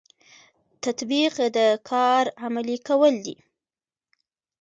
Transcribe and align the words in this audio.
تطبیق 0.83 1.35
د 1.57 1.59
کار 1.89 2.25
عملي 2.45 2.77
کول 2.87 3.13
دي 3.25 3.35